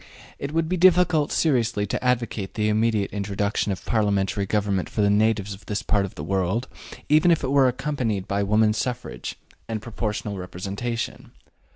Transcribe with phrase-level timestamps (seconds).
[0.39, 5.11] It would be difficult seriously to advocate the immediate introduction of parliamentary government for the
[5.11, 6.67] natives of this part of the world,
[7.07, 9.35] even if it were accompanied by women's suffrage
[9.69, 11.33] and proportional representation.